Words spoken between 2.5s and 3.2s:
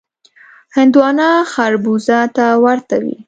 ورته وي.